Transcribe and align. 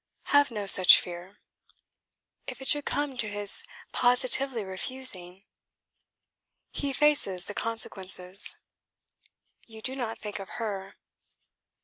"Have 0.33 0.49
no 0.49 0.65
such 0.65 0.99
fear." 0.99 1.37
"If 2.47 2.59
it 2.59 2.67
should 2.69 2.85
come 2.85 3.15
to 3.17 3.29
his 3.29 3.63
positively 3.91 4.63
refusing." 4.63 5.43
"He 6.71 6.91
faces 6.91 7.45
the 7.45 7.53
consequences." 7.53 8.57
"You 9.67 9.79
do 9.79 9.95
not 9.95 10.17
think 10.17 10.39
of 10.39 10.49
her." 10.57 10.95